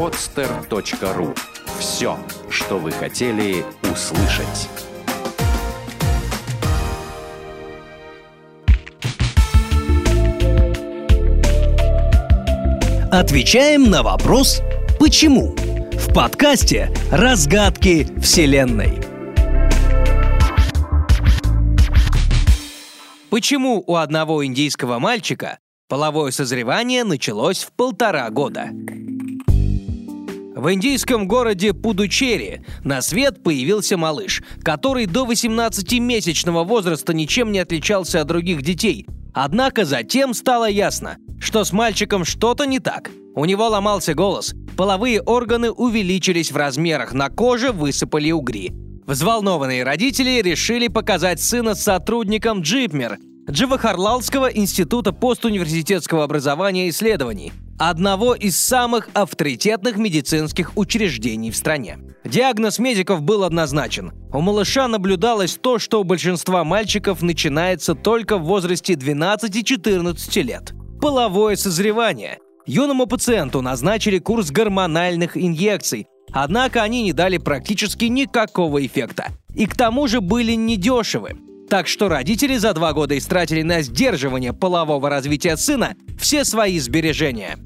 podster.ru. 0.00 1.36
Все, 1.78 2.18
что 2.48 2.78
вы 2.78 2.90
хотели 2.90 3.62
услышать. 3.82 4.70
Отвечаем 13.12 13.90
на 13.90 14.02
вопрос 14.02 14.62
«Почему?» 14.98 15.54
в 15.92 16.14
подкасте 16.14 16.90
«Разгадки 17.12 18.08
Вселенной». 18.22 19.02
Почему 23.28 23.84
у 23.86 23.96
одного 23.96 24.46
индийского 24.46 24.98
мальчика 24.98 25.58
половое 25.88 26.30
созревание 26.30 27.04
началось 27.04 27.64
в 27.64 27.72
полтора 27.72 28.30
года? 28.30 28.70
В 30.60 30.70
индийском 30.74 31.26
городе 31.26 31.72
Пудучерри 31.72 32.60
на 32.84 33.00
свет 33.00 33.42
появился 33.42 33.96
малыш, 33.96 34.42
который 34.62 35.06
до 35.06 35.24
18-месячного 35.24 36.64
возраста 36.64 37.14
ничем 37.14 37.50
не 37.50 37.60
отличался 37.60 38.20
от 38.20 38.26
других 38.26 38.60
детей. 38.60 39.06
Однако 39.32 39.86
затем 39.86 40.34
стало 40.34 40.68
ясно, 40.68 41.16
что 41.40 41.64
с 41.64 41.72
мальчиком 41.72 42.26
что-то 42.26 42.66
не 42.66 42.78
так. 42.78 43.10
У 43.34 43.46
него 43.46 43.68
ломался 43.68 44.12
голос, 44.12 44.54
половые 44.76 45.22
органы 45.22 45.70
увеличились 45.70 46.52
в 46.52 46.58
размерах, 46.58 47.14
на 47.14 47.30
коже 47.30 47.72
высыпали 47.72 48.30
угри. 48.30 48.70
Взволнованные 49.06 49.82
родители 49.82 50.42
решили 50.42 50.88
показать 50.88 51.40
сына 51.40 51.74
сотрудникам 51.74 52.60
Джипмер, 52.60 53.16
Джавахарлалского 53.48 54.48
института 54.48 55.12
постуниверситетского 55.12 56.22
образования 56.22 56.88
и 56.88 56.90
исследований, 56.90 57.50
одного 57.88 58.34
из 58.34 58.60
самых 58.60 59.08
авторитетных 59.14 59.96
медицинских 59.96 60.76
учреждений 60.76 61.50
в 61.50 61.56
стране. 61.56 61.98
Диагноз 62.24 62.78
медиков 62.78 63.22
был 63.22 63.42
однозначен. 63.42 64.12
У 64.32 64.40
малыша 64.40 64.86
наблюдалось 64.86 65.56
то, 65.56 65.78
что 65.78 66.00
у 66.00 66.04
большинства 66.04 66.62
мальчиков 66.62 67.22
начинается 67.22 67.94
только 67.94 68.36
в 68.36 68.44
возрасте 68.44 68.92
12-14 68.92 70.42
лет. 70.42 70.72
Половое 71.00 71.56
созревание. 71.56 72.38
Юному 72.66 73.06
пациенту 73.06 73.62
назначили 73.62 74.18
курс 74.18 74.50
гормональных 74.50 75.36
инъекций, 75.36 76.06
Однако 76.32 76.82
они 76.82 77.02
не 77.02 77.12
дали 77.12 77.38
практически 77.38 78.04
никакого 78.04 78.86
эффекта. 78.86 79.28
И 79.54 79.66
к 79.66 79.76
тому 79.76 80.06
же 80.06 80.20
были 80.20 80.52
недешевы. 80.52 81.36
Так 81.68 81.86
что 81.86 82.08
родители 82.08 82.56
за 82.56 82.72
два 82.72 82.92
года 82.92 83.16
истратили 83.16 83.62
на 83.62 83.82
сдерживание 83.82 84.52
полового 84.52 85.08
развития 85.08 85.56
сына 85.56 85.94
все 86.18 86.44
свои 86.44 86.78
сбережения. 86.78 87.58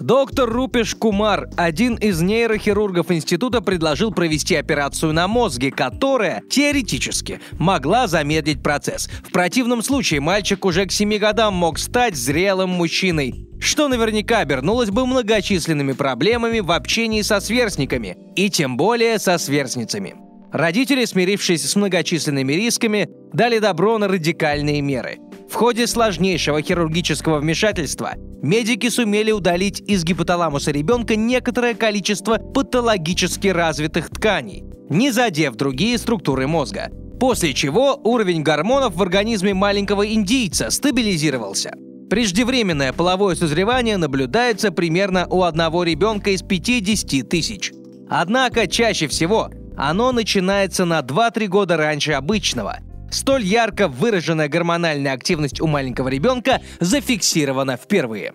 Доктор 0.00 0.50
Рупеш 0.50 0.94
Кумар, 0.94 1.48
один 1.56 1.94
из 1.94 2.20
нейрохирургов 2.20 3.10
института, 3.10 3.60
предложил 3.60 4.10
провести 4.10 4.56
операцию 4.56 5.12
на 5.12 5.28
мозге, 5.28 5.70
которая, 5.70 6.42
теоретически, 6.50 7.40
могла 7.58 8.06
замедлить 8.06 8.62
процесс. 8.62 9.08
В 9.22 9.32
противном 9.32 9.82
случае 9.82 10.20
мальчик 10.20 10.64
уже 10.64 10.86
к 10.86 10.92
7 10.92 11.16
годам 11.18 11.54
мог 11.54 11.78
стать 11.78 12.16
зрелым 12.16 12.70
мужчиной, 12.70 13.46
что 13.60 13.88
наверняка 13.88 14.38
обернулось 14.38 14.90
бы 14.90 15.06
многочисленными 15.06 15.92
проблемами 15.92 16.60
в 16.60 16.72
общении 16.72 17.22
со 17.22 17.40
сверстниками, 17.40 18.16
и 18.36 18.50
тем 18.50 18.76
более 18.76 19.18
со 19.18 19.38
сверстницами. 19.38 20.14
Родители, 20.52 21.04
смирившись 21.04 21.68
с 21.68 21.74
многочисленными 21.76 22.52
рисками, 22.52 23.08
дали 23.32 23.58
добро 23.58 23.98
на 23.98 24.06
радикальные 24.06 24.82
меры. 24.82 25.18
В 25.54 25.56
ходе 25.56 25.86
сложнейшего 25.86 26.60
хирургического 26.62 27.38
вмешательства 27.38 28.14
медики 28.42 28.88
сумели 28.88 29.30
удалить 29.30 29.80
из 29.86 30.02
гипоталамуса 30.02 30.72
ребенка 30.72 31.14
некоторое 31.14 31.74
количество 31.74 32.38
патологически 32.38 33.46
развитых 33.46 34.10
тканей, 34.10 34.64
не 34.90 35.12
задев 35.12 35.54
другие 35.54 35.96
структуры 35.98 36.48
мозга. 36.48 36.90
После 37.20 37.54
чего 37.54 37.94
уровень 38.02 38.42
гормонов 38.42 38.96
в 38.96 39.02
организме 39.02 39.54
маленького 39.54 40.12
индийца 40.12 40.70
стабилизировался. 40.70 41.72
Преждевременное 42.10 42.92
половое 42.92 43.36
созревание 43.36 43.96
наблюдается 43.96 44.72
примерно 44.72 45.28
у 45.30 45.44
одного 45.44 45.84
ребенка 45.84 46.30
из 46.30 46.42
50 46.42 47.28
тысяч. 47.28 47.70
Однако 48.10 48.66
чаще 48.66 49.06
всего 49.06 49.50
оно 49.76 50.10
начинается 50.10 50.84
на 50.84 50.98
2-3 50.98 51.46
года 51.46 51.76
раньше 51.76 52.10
обычного. 52.10 52.80
Столь 53.14 53.44
ярко 53.44 53.86
выраженная 53.86 54.48
гормональная 54.48 55.12
активность 55.12 55.60
у 55.60 55.68
маленького 55.68 56.08
ребенка 56.08 56.60
зафиксирована 56.80 57.76
впервые. 57.76 58.32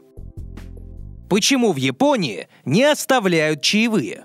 Почему 1.29 1.73
в 1.73 1.75
Японии 1.75 2.47
не 2.63 2.85
оставляют 2.85 3.61
чаевые? 3.61 4.23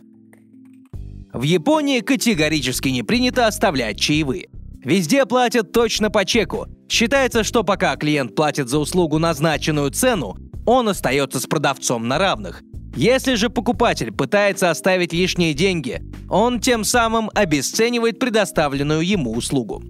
В 1.32 1.42
Японии 1.42 1.98
категорически 1.98 2.88
не 2.90 3.02
принято 3.02 3.48
оставлять 3.48 3.98
чаевые. 3.98 4.48
Везде 4.84 5.26
платят 5.26 5.72
точно 5.72 6.08
по 6.08 6.24
чеку. 6.24 6.68
Считается, 6.88 7.42
что 7.42 7.64
пока 7.64 7.96
клиент 7.96 8.36
платит 8.36 8.68
за 8.68 8.78
услугу 8.78 9.18
назначенную 9.18 9.90
цену, 9.90 10.36
он 10.66 10.88
остается 10.88 11.40
с 11.40 11.46
продавцом 11.46 12.06
на 12.06 12.18
равных. 12.18 12.62
Если 12.94 13.34
же 13.34 13.50
покупатель 13.50 14.12
пытается 14.12 14.70
оставить 14.70 15.12
лишние 15.12 15.52
деньги, 15.52 16.00
он 16.30 16.60
тем 16.60 16.84
самым 16.84 17.28
обесценивает 17.34 18.20
предоставленную 18.20 19.00
ему 19.00 19.32
услугу. 19.32 19.82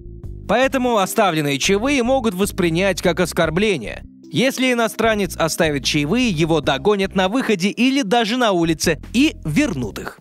Поэтому 0.46 0.98
оставленные 0.98 1.58
чаевые 1.58 2.02
могут 2.02 2.34
воспринять 2.34 3.00
как 3.00 3.20
оскорбление. 3.20 4.02
Если 4.30 4.72
иностранец 4.72 5.36
оставит 5.36 5.84
чаевые, 5.84 6.28
его 6.28 6.60
догонят 6.60 7.14
на 7.14 7.28
выходе 7.28 7.68
или 7.70 8.02
даже 8.02 8.36
на 8.36 8.52
улице 8.52 9.00
и 9.12 9.36
вернут 9.44 9.98
их. 9.98 10.18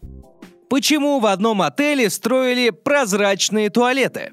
Почему 0.69 1.19
в 1.19 1.25
одном 1.25 1.61
отеле 1.61 2.09
строили 2.09 2.69
прозрачные 2.69 3.69
туалеты? 3.69 4.31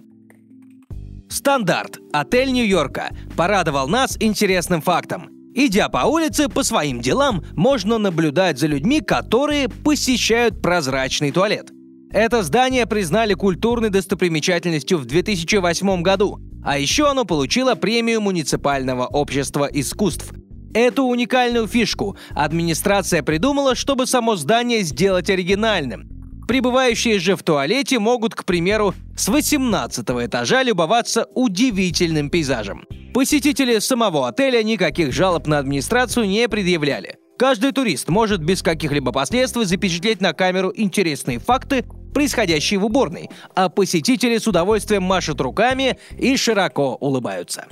Стандарт. 1.29 1.99
Отель 2.13 2.53
Нью-Йорка 2.53 3.11
порадовал 3.37 3.89
нас 3.89 4.17
интересным 4.21 4.83
фактом. 4.83 5.29
Идя 5.55 5.89
по 5.89 6.07
улице 6.07 6.49
по 6.49 6.63
своим 6.63 7.01
делам, 7.01 7.43
можно 7.53 7.99
наблюдать 7.99 8.59
за 8.59 8.67
людьми, 8.67 9.01
которые 9.01 9.69
посещают 9.69 10.63
прозрачный 10.63 11.33
туалет– 11.33 11.71
это 12.13 12.43
здание 12.43 12.87
признали 12.87 13.35
культурной 13.35 13.91
достопримечательностью 13.91 14.99
в 14.99 15.05
2008 15.05 16.03
году, 16.03 16.41
а 16.65 16.79
еще 16.79 17.09
оно 17.09 17.25
получило 17.25 17.75
премию 17.75 18.21
муниципального 18.21 19.07
общества 19.07 19.69
искусств. 19.73 20.33
Эту 20.75 21.05
уникальную 21.05 21.67
фишку 21.67 22.17
администрация 22.31 23.23
придумала, 23.23 23.75
чтобы 23.75 24.07
само 24.07 24.37
здание 24.37 24.83
сделать 24.83 25.31
оригинальным. 25.31 26.09
Прибывающие 26.47 27.21
же 27.21 27.37
в 27.37 27.43
туалете 27.45 28.01
могут, 28.01 28.35
к 28.35 28.45
примеру, 28.45 28.95
с 29.17 29.29
18 29.29 30.05
этажа 30.11 30.65
любоваться 30.65 31.29
удивительным 31.35 32.29
пейзажем. 32.29 32.87
Посетители 33.15 33.79
самого 33.79 34.29
отеля 34.29 34.63
никаких 34.63 35.13
жалоб 35.13 35.47
на 35.47 35.59
администрацию 35.59 36.27
не 36.27 36.49
предъявляли. 36.49 37.17
Каждый 37.39 37.73
турист 37.73 38.09
может 38.09 38.43
без 38.43 38.63
каких-либо 38.63 39.13
последствий 39.13 39.65
запечатлеть 39.65 40.21
на 40.21 40.33
камеру 40.33 40.73
интересные 40.75 41.39
факты 41.39 41.85
происходящие 42.13 42.81
в 42.81 42.85
уборной, 42.85 43.31
а 43.55 43.69
посетители 43.69 44.39
с 44.39 44.47
удовольствием 44.47 45.03
машут 45.03 45.41
руками 45.41 45.99
и 46.19 46.37
широко 46.37 46.97
улыбаются. 47.01 47.67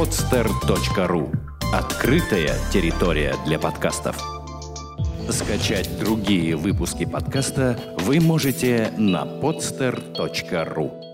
podster.ru 0.00 1.30
Открытая 1.74 2.54
территория 2.72 3.34
для 3.44 3.58
подкастов. 3.58 4.16
Скачать 5.28 5.98
другие 5.98 6.56
выпуски 6.56 7.04
подкаста 7.04 7.78
вы 7.98 8.18
можете 8.20 8.92
на 8.96 9.24
podster.ru 9.24 11.09